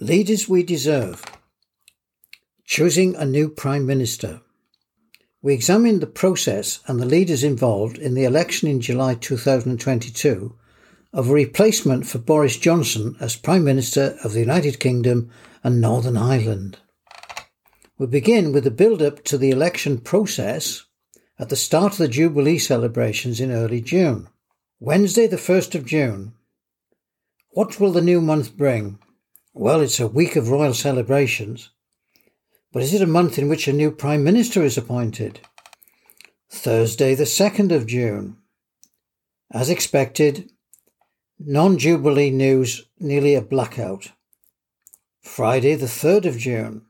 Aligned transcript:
Leaders 0.00 0.48
we 0.48 0.62
deserve. 0.62 1.22
Choosing 2.64 3.14
a 3.14 3.26
new 3.26 3.50
Prime 3.50 3.84
Minister. 3.84 4.40
We 5.42 5.52
examined 5.52 6.00
the 6.00 6.06
process 6.06 6.80
and 6.86 6.98
the 6.98 7.04
leaders 7.04 7.44
involved 7.44 7.98
in 7.98 8.14
the 8.14 8.24
election 8.24 8.68
in 8.68 8.80
July 8.80 9.16
2022 9.16 10.56
of 11.12 11.28
a 11.28 11.32
replacement 11.32 12.06
for 12.06 12.18
Boris 12.18 12.56
Johnson 12.56 13.16
as 13.20 13.36
Prime 13.36 13.64
Minister 13.64 14.16
of 14.24 14.32
the 14.32 14.40
United 14.40 14.80
Kingdom 14.80 15.30
and 15.62 15.78
Northern 15.78 16.16
Ireland. 16.16 16.78
We 17.98 18.06
begin 18.06 18.52
with 18.52 18.64
the 18.64 18.70
build 18.70 19.02
up 19.02 19.22
to 19.24 19.36
the 19.36 19.50
election 19.50 19.98
process 19.98 20.86
at 21.38 21.50
the 21.50 21.56
start 21.56 21.92
of 21.92 21.98
the 21.98 22.08
Jubilee 22.08 22.58
celebrations 22.58 23.40
in 23.40 23.52
early 23.52 23.82
June. 23.82 24.28
Wednesday, 24.80 25.26
the 25.26 25.36
1st 25.36 25.74
of 25.74 25.84
June. 25.84 26.32
What 27.50 27.78
will 27.78 27.92
the 27.92 28.00
new 28.00 28.22
month 28.22 28.56
bring? 28.56 28.98
Well, 29.54 29.82
it's 29.82 30.00
a 30.00 30.06
week 30.06 30.34
of 30.36 30.48
royal 30.48 30.72
celebrations. 30.72 31.70
But 32.72 32.82
is 32.82 32.94
it 32.94 33.02
a 33.02 33.06
month 33.06 33.38
in 33.38 33.50
which 33.50 33.68
a 33.68 33.72
new 33.72 33.90
Prime 33.90 34.24
Minister 34.24 34.62
is 34.62 34.78
appointed? 34.78 35.40
Thursday, 36.50 37.14
the 37.14 37.24
2nd 37.24 37.70
of 37.70 37.86
June. 37.86 38.38
As 39.50 39.68
expected, 39.68 40.50
non 41.38 41.76
Jubilee 41.76 42.30
news 42.30 42.86
nearly 42.98 43.34
a 43.34 43.42
blackout. 43.42 44.12
Friday, 45.20 45.74
the 45.74 45.86
3rd 45.86 46.24
of 46.24 46.38
June. 46.38 46.86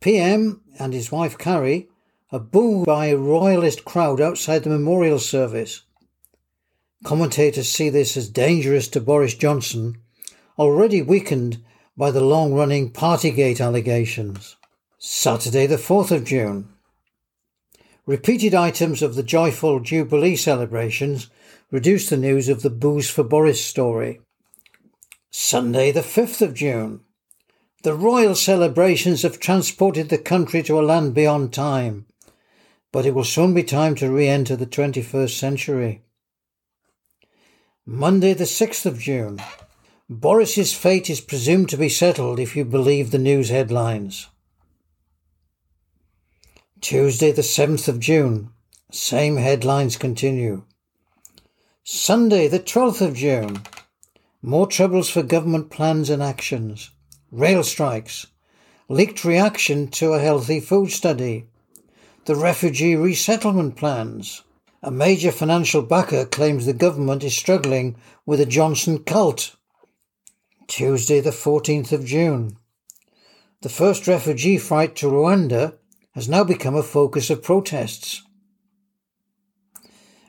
PM 0.00 0.62
and 0.78 0.92
his 0.92 1.10
wife 1.10 1.36
Carrie 1.36 1.88
are 2.30 2.38
booed 2.38 2.86
by 2.86 3.06
a 3.06 3.16
royalist 3.16 3.84
crowd 3.84 4.20
outside 4.20 4.62
the 4.62 4.70
memorial 4.70 5.18
service. 5.18 5.82
Commentators 7.02 7.68
see 7.68 7.90
this 7.90 8.16
as 8.16 8.28
dangerous 8.28 8.86
to 8.88 9.00
Boris 9.00 9.34
Johnson, 9.34 9.96
already 10.58 11.00
weakened 11.00 11.62
by 11.96 12.10
the 12.10 12.20
long 12.20 12.52
running 12.52 12.90
Partygate 12.90 13.60
allegations. 13.60 14.56
Saturday, 14.98 15.66
the 15.66 15.76
4th 15.76 16.10
of 16.10 16.24
June. 16.24 16.68
Repeated 18.06 18.54
items 18.54 19.02
of 19.02 19.14
the 19.14 19.22
joyful 19.22 19.80
Jubilee 19.80 20.34
celebrations 20.34 21.30
reduced 21.70 22.10
the 22.10 22.16
news 22.16 22.48
of 22.48 22.62
the 22.62 22.70
Boos 22.70 23.08
for 23.08 23.22
Boris 23.22 23.64
story. 23.64 24.20
Sunday, 25.30 25.92
the 25.92 26.00
5th 26.00 26.42
of 26.42 26.54
June. 26.54 27.00
The 27.84 27.94
royal 27.94 28.34
celebrations 28.34 29.22
have 29.22 29.38
transported 29.38 30.08
the 30.08 30.18
country 30.18 30.62
to 30.64 30.80
a 30.80 30.82
land 30.82 31.14
beyond 31.14 31.52
time, 31.52 32.06
but 32.90 33.06
it 33.06 33.14
will 33.14 33.24
soon 33.24 33.54
be 33.54 33.62
time 33.62 33.94
to 33.96 34.10
re 34.10 34.26
enter 34.26 34.56
the 34.56 34.66
21st 34.66 35.38
century. 35.38 36.02
Monday, 37.86 38.34
the 38.34 38.44
6th 38.44 38.84
of 38.86 38.98
June. 38.98 39.40
Boris's 40.10 40.72
fate 40.72 41.10
is 41.10 41.20
presumed 41.20 41.68
to 41.68 41.76
be 41.76 41.90
settled 41.90 42.40
if 42.40 42.56
you 42.56 42.64
believe 42.64 43.10
the 43.10 43.18
news 43.18 43.50
headlines. 43.50 44.28
Tuesday, 46.80 47.30
the 47.30 47.42
7th 47.42 47.88
of 47.88 48.00
June. 48.00 48.48
Same 48.90 49.36
headlines 49.36 49.98
continue. 49.98 50.64
Sunday, 51.84 52.48
the 52.48 52.58
12th 52.58 53.06
of 53.06 53.16
June. 53.16 53.60
More 54.40 54.66
troubles 54.66 55.10
for 55.10 55.22
government 55.22 55.68
plans 55.68 56.08
and 56.08 56.22
actions. 56.22 56.88
Rail 57.30 57.62
strikes. 57.62 58.28
Leaked 58.88 59.26
reaction 59.26 59.88
to 59.88 60.14
a 60.14 60.20
healthy 60.20 60.58
food 60.58 60.90
study. 60.90 61.48
The 62.24 62.34
refugee 62.34 62.96
resettlement 62.96 63.76
plans. 63.76 64.42
A 64.82 64.90
major 64.90 65.32
financial 65.32 65.82
backer 65.82 66.24
claims 66.24 66.64
the 66.64 66.72
government 66.72 67.24
is 67.24 67.36
struggling 67.36 67.96
with 68.24 68.40
a 68.40 68.46
Johnson 68.46 69.00
cult. 69.00 69.54
Tuesday, 70.68 71.18
the 71.20 71.30
14th 71.30 71.92
of 71.92 72.04
June. 72.04 72.58
The 73.62 73.70
first 73.70 74.06
refugee 74.06 74.58
flight 74.58 74.94
to 74.96 75.06
Rwanda 75.06 75.78
has 76.14 76.28
now 76.28 76.44
become 76.44 76.76
a 76.76 76.82
focus 76.82 77.30
of 77.30 77.42
protests. 77.42 78.22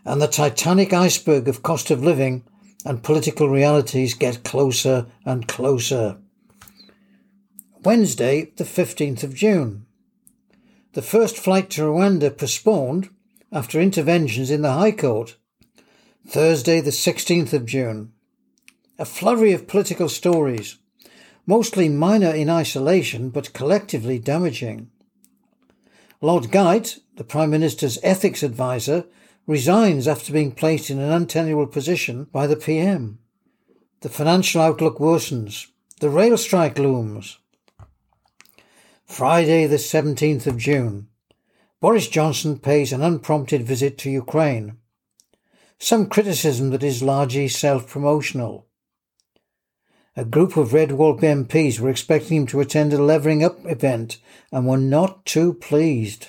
And 0.06 0.22
the 0.22 0.28
titanic 0.28 0.94
iceberg 0.94 1.50
of 1.50 1.62
cost 1.62 1.92
of 1.92 2.04
living 2.04 2.46
and 2.86 3.04
political 3.04 3.50
realities 3.50 4.14
get 4.14 4.46
closer 4.46 5.08
and 5.26 5.46
closer. 5.48 6.18
Wednesday, 7.84 8.54
the 8.56 8.64
15th 8.64 9.24
of 9.24 9.36
June. 9.36 9.86
The 10.94 11.02
first 11.02 11.38
flight 11.38 11.70
to 11.72 11.82
Rwanda 11.82 12.36
postponed 12.36 13.10
after 13.52 13.82
interventions 13.82 14.50
in 14.50 14.62
the 14.62 14.72
High 14.72 14.94
Court. 14.94 15.36
Thursday, 16.26 16.80
the 16.80 16.92
16th 16.92 17.52
of 17.52 17.66
June. 17.66 18.14
A 19.00 19.06
flurry 19.06 19.54
of 19.54 19.66
political 19.66 20.10
stories, 20.10 20.78
mostly 21.46 21.88
minor 21.88 22.32
in 22.32 22.50
isolation 22.50 23.30
but 23.30 23.54
collectively 23.54 24.20
damaging. 24.20 24.92
Lord 26.20 26.52
Geidt, 26.52 27.00
the 27.16 27.24
Prime 27.24 27.50
Minister's 27.50 27.98
ethics 28.04 28.44
adviser, 28.44 29.06
resigns 29.48 30.06
after 30.06 30.34
being 30.34 30.52
placed 30.52 30.90
in 30.90 31.00
an 31.00 31.14
untenable 31.14 31.68
position 31.68 32.26
by 32.26 32.46
the 32.46 32.58
PM. 32.58 33.20
The 34.02 34.10
financial 34.10 34.60
outlook 34.60 34.98
worsens. 34.98 35.68
The 36.02 36.10
rail 36.10 36.38
strike 36.38 36.78
looms. 36.78 37.40
Friday, 39.06 39.66
the 39.66 39.78
17th 39.78 40.46
of 40.46 40.58
June. 40.58 41.08
Boris 41.80 42.10
Johnson 42.10 42.60
pays 42.60 42.92
an 42.92 43.02
unprompted 43.02 43.64
visit 43.64 43.98
to 44.00 44.12
Ukraine. 44.12 44.76
Some 45.78 46.08
criticism 46.08 46.72
that 46.72 46.84
is 46.84 47.02
largely 47.02 47.48
self 47.48 47.88
promotional. 47.88 48.66
A 50.20 50.26
group 50.26 50.58
of 50.58 50.74
Red 50.74 50.92
Wall 50.92 51.18
MPs 51.18 51.80
were 51.80 51.90
expecting 51.90 52.36
him 52.36 52.48
to 52.48 52.60
attend 52.60 52.92
a 52.92 53.02
levelling 53.02 53.42
up 53.42 53.66
event 53.66 54.18
and 54.52 54.68
were 54.68 54.76
not 54.76 55.26
too 55.26 55.54
pleased. 55.54 56.28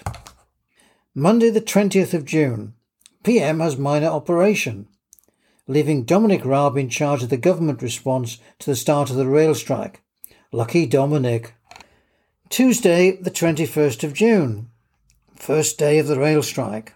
Monday, 1.13 1.51
the 1.51 1.61
20th 1.61 2.15
of 2.15 2.25
June. 2.25 2.75
PM 3.25 3.59
has 3.59 3.77
minor 3.77 4.07
operation, 4.07 4.87
leaving 5.67 6.05
Dominic 6.05 6.45
Raab 6.45 6.77
in 6.77 6.89
charge 6.89 7.25
of 7.25 7.31
the 7.31 7.37
government 7.37 7.83
response 7.83 8.39
to 8.61 8.71
the 8.71 8.77
start 8.77 9.11
of 9.11 9.17
the 9.17 9.27
rail 9.27 9.57
strike. 9.57 10.01
Lucky 10.53 10.87
Dominic. 10.87 11.55
Tuesday, 12.49 13.17
the 13.17 13.33
21st 13.33 14.05
of 14.05 14.15
June. 14.15 14.71
First 15.35 15.79
day 15.79 15.99
of 15.99 16.07
the 16.07 16.21
rail 16.21 16.45
strike. 16.45 16.95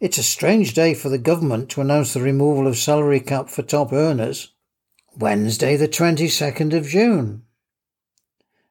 It's 0.00 0.18
a 0.18 0.22
strange 0.22 0.74
day 0.74 0.92
for 0.92 1.08
the 1.08 1.16
government 1.16 1.70
to 1.70 1.80
announce 1.80 2.12
the 2.12 2.20
removal 2.20 2.66
of 2.66 2.76
salary 2.76 3.20
cap 3.20 3.48
for 3.48 3.62
top 3.62 3.90
earners. 3.90 4.52
Wednesday, 5.18 5.76
the 5.76 5.88
22nd 5.88 6.72
of 6.72 6.86
June. 6.86 7.42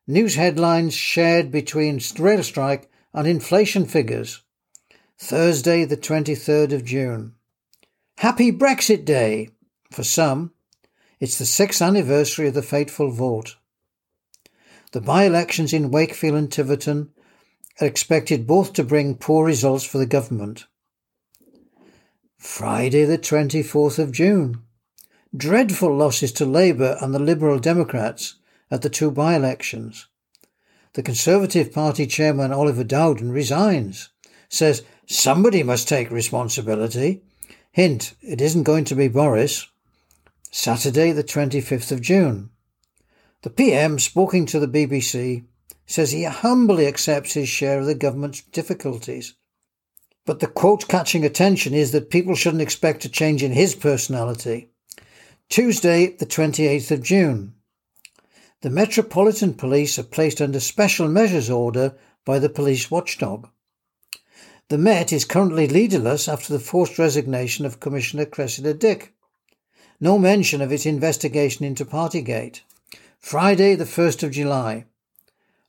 News 0.08 0.36
headlines 0.36 0.94
shared 0.94 1.52
between 1.52 2.00
rail 2.18 2.44
strike 2.44 2.90
and 3.14 3.28
inflation 3.28 3.86
figures. 3.86 4.42
Thursday, 5.18 5.84
the 5.84 5.98
23rd 5.98 6.72
of 6.72 6.86
June. 6.86 7.36
Happy 8.18 8.52
Brexit 8.52 9.04
Day! 9.04 9.50
For 9.92 10.04
some, 10.04 10.54
it's 11.20 11.38
the 11.38 11.46
sixth 11.46 11.82
anniversary 11.82 12.48
of 12.48 12.54
the 12.54 12.62
fateful 12.62 13.12
vote. 13.12 13.58
The 14.94 15.02
by 15.02 15.26
elections 15.26 15.74
in 15.74 15.92
Wakefield 15.92 16.36
and 16.36 16.52
Tiverton 16.52 17.10
are 17.82 17.88
expected 17.88 18.48
both 18.48 18.74
to 18.74 18.84
bring 18.84 19.16
poor 19.16 19.46
results 19.46 19.84
for 19.84 19.98
the 19.98 20.06
government. 20.06 20.68
Friday, 22.38 23.04
the 23.04 23.18
24th 23.18 24.00
of 24.00 24.14
June. 24.14 24.64
Dreadful 25.38 25.96
losses 25.96 26.32
to 26.34 26.46
Labour 26.46 26.98
and 27.02 27.14
the 27.14 27.20
Liberal 27.20 27.60
Democrats 27.60 28.36
at 28.72 28.82
the 28.82 28.90
two 28.90 29.12
by 29.12 29.36
elections. 29.36 30.08
The 30.94 31.04
Conservative 31.04 31.72
Party 31.72 32.08
chairman 32.08 32.52
Oliver 32.52 32.84
Dowden 32.84 33.32
resigns, 33.32 34.10
says 34.50 34.82
somebody 35.06 35.62
must 35.62 35.88
take 35.88 36.10
responsibility. 36.10 37.22
Hint, 37.72 38.16
it 38.24 38.42
isn't 38.42 38.64
going 38.64 38.86
to 38.86 38.96
be 38.96 39.08
Boris. 39.08 39.68
Saturday, 40.50 41.12
the 41.12 41.24
25th 41.24 41.92
of 41.92 42.02
June. 42.02 42.50
The 43.44 43.52
PM, 43.52 44.00
speaking 44.00 44.48
to 44.48 44.60
the 44.60 44.68
BBC, 44.68 45.46
says 45.86 46.10
he 46.10 46.24
humbly 46.24 46.88
accepts 46.88 47.34
his 47.34 47.48
share 47.48 47.82
of 47.82 47.86
the 47.86 47.94
government's 47.94 48.42
difficulties. 48.42 49.36
But 50.26 50.40
the 50.40 50.48
quote 50.48 50.88
catching 50.88 51.24
attention 51.24 51.76
is 51.76 51.92
that 51.92 52.10
people 52.10 52.34
shouldn't 52.34 52.64
expect 52.64 53.06
a 53.06 53.10
change 53.10 53.44
in 53.44 53.52
his 53.52 53.76
personality. 53.76 54.69
Tuesday, 55.50 56.16
the 56.16 56.28
28th 56.28 56.92
of 56.92 57.02
June. 57.02 57.56
The 58.62 58.70
Metropolitan 58.70 59.56
Police 59.56 59.98
are 59.98 60.04
placed 60.04 60.42
under 60.42 60.60
special 60.60 61.08
measures 61.08 61.50
order 61.50 61.96
by 62.24 62.38
the 62.38 62.50
police 62.50 62.92
watchdog. 62.92 63.50
The 64.68 64.78
Met 64.78 65.12
is 65.12 65.26
currently 65.26 65.68
leaderless 65.68 66.28
after 66.28 66.54
the 66.54 66.60
forced 66.60 67.00
resignation 67.00 67.66
of 67.66 67.80
Commissioner 67.80 68.28
Cressida 68.28 68.76
Dick. 68.76 69.16
No 70.00 70.20
mention 70.20 70.62
of 70.62 70.72
its 70.72 70.86
investigation 70.86 71.66
into 71.66 71.84
Partygate. 71.84 72.62
Friday, 73.18 73.74
the 73.74 73.86
1st 73.86 74.22
of 74.22 74.32
July. 74.32 74.86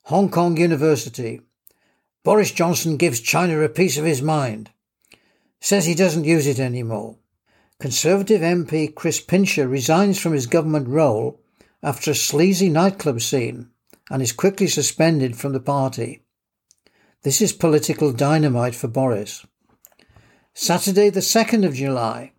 Hong 0.02 0.28
Kong 0.28 0.58
University. 0.58 1.40
Boris 2.22 2.50
Johnson 2.50 2.98
gives 2.98 3.18
China 3.18 3.58
a 3.62 3.68
piece 3.70 3.96
of 3.96 4.04
his 4.04 4.20
mind. 4.20 4.68
Says 5.58 5.86
he 5.86 5.94
doesn't 5.94 6.24
use 6.24 6.46
it 6.46 6.60
anymore. 6.60 7.16
Conservative 7.80 8.42
MP 8.42 8.94
Chris 8.94 9.22
Pincher 9.22 9.66
resigns 9.66 10.20
from 10.20 10.34
his 10.34 10.46
government 10.46 10.86
role 10.86 11.40
after 11.82 12.10
a 12.10 12.14
sleazy 12.14 12.68
nightclub 12.68 13.22
scene 13.22 13.70
and 14.10 14.20
is 14.20 14.32
quickly 14.32 14.66
suspended 14.66 15.34
from 15.34 15.54
the 15.54 15.60
party. 15.60 16.22
This 17.22 17.40
is 17.40 17.54
political 17.54 18.12
dynamite 18.12 18.74
for 18.74 18.86
Boris. 18.86 19.46
Saturday, 20.52 21.08
the 21.08 21.20
2nd 21.20 21.64
of 21.64 21.72
July. 21.72 22.32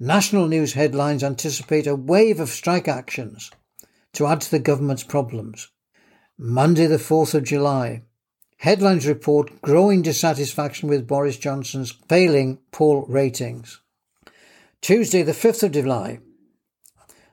National 0.00 0.48
news 0.48 0.72
headlines 0.72 1.22
anticipate 1.22 1.86
a 1.86 1.94
wave 1.94 2.40
of 2.40 2.48
strike 2.48 2.88
actions 2.88 3.52
to 4.14 4.26
add 4.26 4.40
to 4.40 4.50
the 4.50 4.58
government's 4.58 5.04
problems. 5.04 5.68
Monday, 6.36 6.86
the 6.86 6.96
4th 6.96 7.34
of 7.34 7.44
July. 7.44 8.02
Headlines 8.56 9.06
report 9.06 9.62
growing 9.62 10.02
dissatisfaction 10.02 10.88
with 10.88 11.06
Boris 11.06 11.36
Johnson's 11.36 11.92
failing 12.08 12.58
poll 12.72 13.06
ratings. 13.08 13.80
Tuesday, 14.86 15.24
the 15.24 15.32
5th 15.32 15.64
of 15.64 15.72
July. 15.72 16.20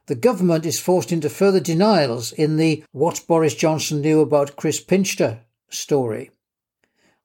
The 0.07 0.15
government 0.15 0.65
is 0.65 0.79
forced 0.79 1.11
into 1.11 1.29
further 1.29 1.59
denials 1.59 2.31
in 2.31 2.57
the 2.57 2.83
What 2.93 3.21
Boris 3.27 3.53
Johnson 3.53 4.01
Knew 4.01 4.21
About 4.21 4.55
Chris 4.55 4.81
Pincher 4.81 5.41
story. 5.69 6.31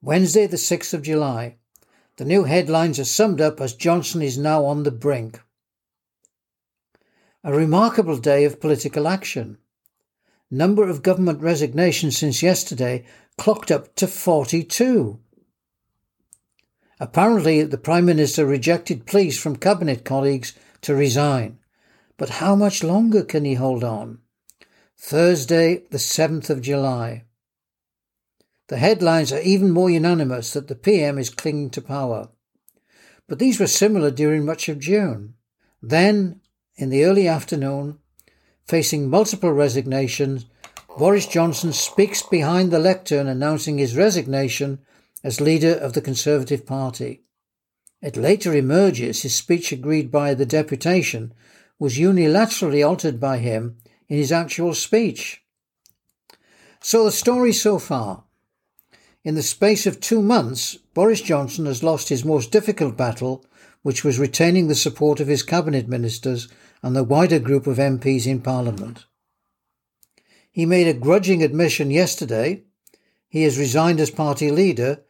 Wednesday, 0.03 0.45
the 0.45 0.57
6th 0.57 0.93
of 0.93 1.01
July. 1.01 1.55
The 2.17 2.25
new 2.25 2.43
headlines 2.43 2.99
are 2.99 3.05
summed 3.05 3.41
up 3.41 3.59
as 3.59 3.73
Johnson 3.73 4.21
is 4.21 4.37
now 4.37 4.65
on 4.65 4.83
the 4.83 4.91
brink. 4.91 5.41
A 7.43 7.51
remarkable 7.51 8.17
day 8.17 8.45
of 8.45 8.61
political 8.61 9.07
action. 9.07 9.57
Number 10.51 10.87
of 10.87 11.01
government 11.01 11.41
resignations 11.41 12.19
since 12.19 12.43
yesterday 12.43 13.03
clocked 13.39 13.71
up 13.71 13.95
to 13.95 14.05
42. 14.05 15.19
Apparently, 16.99 17.63
the 17.63 17.77
Prime 17.77 18.05
Minister 18.05 18.45
rejected 18.45 19.05
pleas 19.05 19.39
from 19.39 19.55
Cabinet 19.55 20.03
colleagues 20.03 20.53
to 20.81 20.93
resign. 20.93 21.59
But 22.17 22.29
how 22.29 22.55
much 22.55 22.83
longer 22.83 23.23
can 23.23 23.45
he 23.45 23.53
hold 23.53 23.83
on? 23.83 24.19
Thursday, 24.97 25.83
the 25.91 25.97
7th 25.97 26.49
of 26.49 26.61
July. 26.61 27.23
The 28.67 28.77
headlines 28.77 29.31
are 29.31 29.41
even 29.41 29.71
more 29.71 29.89
unanimous 29.89 30.51
that 30.53 30.67
the 30.67 30.75
PM 30.75 31.17
is 31.17 31.29
clinging 31.29 31.69
to 31.71 31.81
power. 31.81 32.29
But 33.27 33.39
these 33.39 33.59
were 33.59 33.67
similar 33.67 34.11
during 34.11 34.45
much 34.45 34.67
of 34.67 34.79
June. 34.79 35.35
Then, 35.81 36.41
in 36.75 36.89
the 36.89 37.05
early 37.05 37.27
afternoon, 37.27 37.99
facing 38.65 39.09
multiple 39.09 39.53
resignations, 39.53 40.45
Boris 40.97 41.25
Johnson 41.25 41.71
speaks 41.71 42.21
behind 42.21 42.71
the 42.71 42.79
lectern 42.79 43.27
announcing 43.27 43.77
his 43.77 43.95
resignation 43.95 44.79
as 45.23 45.41
leader 45.41 45.73
of 45.73 45.93
the 45.93 46.01
Conservative 46.01 46.65
Party. 46.65 47.23
It 48.01 48.15
later 48.15 48.53
emerges 48.53 49.21
his 49.21 49.35
speech 49.35 49.71
agreed 49.71 50.11
by 50.11 50.33
the 50.33 50.45
deputation 50.45 51.33
was 51.77 51.97
unilaterally 51.97 52.85
altered 52.85 53.19
by 53.19 53.37
him 53.37 53.77
in 54.07 54.17
his 54.17 54.31
actual 54.31 54.73
speech. 54.73 55.43
So 56.81 57.05
the 57.05 57.11
story 57.11 57.53
so 57.53 57.79
far. 57.79 58.23
In 59.23 59.35
the 59.35 59.43
space 59.43 59.85
of 59.85 59.99
two 59.99 60.21
months, 60.21 60.75
Boris 60.93 61.21
Johnson 61.21 61.65
has 61.65 61.83
lost 61.83 62.09
his 62.09 62.23
most 62.23 62.51
difficult 62.51 62.95
battle, 62.95 63.45
which 63.81 64.03
was 64.03 64.19
retaining 64.19 64.67
the 64.67 64.75
support 64.75 65.19
of 65.19 65.27
his 65.27 65.43
cabinet 65.43 65.87
ministers 65.87 66.47
and 66.81 66.95
the 66.95 67.03
wider 67.03 67.39
group 67.39 67.67
of 67.67 67.77
MPs 67.77 68.25
in 68.25 68.41
Parliament. 68.41 69.05
He 70.51 70.65
made 70.65 70.87
a 70.87 70.93
grudging 70.93 71.43
admission 71.43 71.91
yesterday. 71.91 72.63
He 73.27 73.43
has 73.43 73.59
resigned 73.59 73.99
as 73.99 74.09
party 74.09 74.51
leader, 74.51 75.03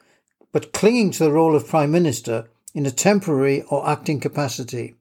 but 0.52 0.74
clinging 0.74 1.12
to 1.12 1.24
the 1.24 1.32
role 1.32 1.56
of 1.56 1.68
Prime 1.68 1.92
Minister 1.92 2.50
in 2.74 2.86
a 2.86 2.92
temporary 2.92 3.62
or 3.64 3.88
acting 3.88 4.20
capacity. 4.20 4.96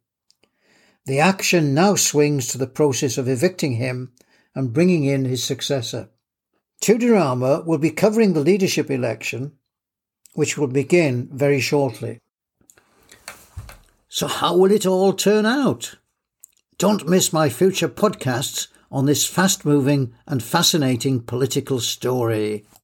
The 1.06 1.20
action 1.20 1.72
now 1.74 1.94
swings 1.94 2.48
to 2.48 2.58
the 2.58 2.66
process 2.66 3.16
of 3.16 3.28
evicting 3.28 3.76
him 3.76 4.12
and 4.54 4.72
bringing 4.72 5.04
in 5.04 5.24
his 5.24 5.42
successor. 5.42 6.10
Tudorama 6.82 7.64
will 7.64 7.78
be 7.78 7.90
covering 7.90 8.32
the 8.32 8.40
leadership 8.40 8.90
election, 8.90 9.52
which 10.34 10.58
will 10.58 10.68
begin 10.68 11.28
very 11.32 11.60
shortly. 11.60 12.20
So, 14.08 14.26
how 14.26 14.56
will 14.56 14.70
it 14.70 14.86
all 14.86 15.12
turn 15.12 15.46
out? 15.46 15.96
Don't 16.78 17.08
miss 17.08 17.32
my 17.32 17.48
future 17.48 17.88
podcasts 17.88 18.68
on 18.90 19.06
this 19.06 19.26
fast 19.26 19.64
moving 19.64 20.14
and 20.26 20.42
fascinating 20.42 21.20
political 21.20 21.80
story. 21.80 22.64